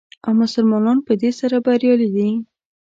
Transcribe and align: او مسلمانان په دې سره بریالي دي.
او 0.25 0.31
مسلمانان 0.41 0.97
په 1.07 1.13
دې 1.21 1.31
سره 1.39 1.55
بریالي 1.65 2.09
دي. 2.15 2.29